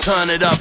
turn 0.00 0.30
it 0.30 0.42
up, 0.42 0.58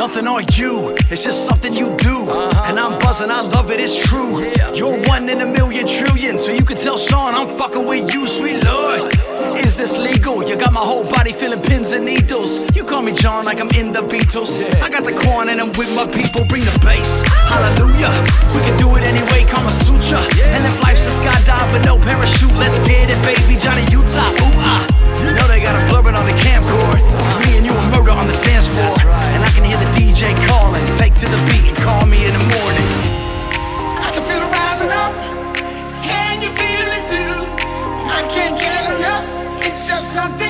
nothing 0.00 0.26
on 0.26 0.42
you. 0.56 0.96
It's 1.12 1.24
just 1.24 1.44
something 1.44 1.74
you 1.74 1.94
do. 1.98 2.16
And 2.64 2.80
I'm 2.80 2.98
buzzing, 3.00 3.30
I 3.30 3.42
love 3.42 3.70
it, 3.70 3.80
it's 3.80 4.00
true. 4.08 4.48
You're 4.72 4.96
one 5.12 5.28
in 5.28 5.42
a 5.42 5.46
million 5.46 5.86
trillion. 5.86 6.38
So 6.38 6.52
you 6.52 6.64
can 6.64 6.78
tell 6.78 6.96
Sean 6.96 7.34
I'm 7.34 7.48
fucking 7.58 7.84
with 7.84 8.08
you, 8.14 8.26
sweet 8.26 8.64
Lord. 8.64 9.12
Is 9.60 9.76
this 9.76 9.98
legal? 9.98 10.42
You 10.48 10.56
got 10.56 10.72
my 10.72 10.80
whole 10.80 11.04
body 11.04 11.32
feeling 11.34 11.60
pins 11.60 11.92
and 11.92 12.06
needles. 12.06 12.64
You 12.74 12.82
call 12.82 13.02
me 13.02 13.12
John 13.12 13.44
like 13.44 13.60
I'm 13.60 13.68
in 13.76 13.92
the 13.92 14.00
Beatles. 14.00 14.56
I 14.80 14.88
got 14.88 15.04
the 15.04 15.12
corn 15.20 15.50
and 15.50 15.60
I'm 15.60 15.72
with 15.76 15.94
my 15.94 16.06
people. 16.08 16.46
Bring 16.48 16.64
the 16.64 16.78
bass. 16.80 17.20
Hallelujah. 17.52 18.08
We 18.56 18.60
can 18.64 18.80
do 18.80 18.88
it 18.96 19.04
anyway, 19.04 19.44
Kama 19.52 19.70
Sutra. 19.70 20.16
And 20.48 20.64
if 20.64 20.80
life's 20.82 21.04
a 21.04 21.12
skydive 21.12 21.68
with 21.74 21.84
no 21.84 22.00
parachute, 22.00 22.56
let's 22.56 22.78
get 22.88 23.12
it, 23.12 23.20
baby. 23.20 23.60
Johnny 23.60 23.84
Utah. 23.92 24.32
Ooh, 24.48 24.64
ah. 24.64 24.80
You 25.20 25.36
know 25.36 25.46
they 25.52 25.60
got 25.60 25.76
a 25.76 25.84
blurring 25.92 26.16
on 26.16 26.24
the 26.24 26.36
camcorder. 26.40 27.04
Cause 27.20 27.36
me 27.44 27.58
and 27.58 27.66
you 27.66 27.74
are 27.76 27.88
murder 27.92 28.16
on 28.16 28.26
the 28.26 28.38
dance 28.48 28.66
floor. 28.66 28.96
And 29.36 29.44
I 29.44 29.49
can 29.60 29.68
hear 29.68 29.78
the 29.78 29.92
DJ 29.92 30.34
calling. 30.46 30.84
Take 30.96 31.14
to 31.16 31.28
the 31.28 31.36
beat 31.48 31.68
and 31.68 31.76
call 31.76 32.06
me 32.06 32.24
in 32.24 32.32
the 32.32 32.46
morning. 32.56 32.88
I 34.00 34.10
can 34.14 34.22
feel 34.24 34.40
it 34.40 34.50
rising 34.56 34.92
up. 35.04 35.12
Can 36.02 36.40
you 36.40 36.50
feel 36.60 36.88
it 36.98 37.04
too? 37.14 37.34
I 38.08 38.20
can't 38.32 38.58
get 38.58 38.96
enough. 38.96 39.26
It's 39.66 39.86
just 39.86 40.12
something 40.12 40.49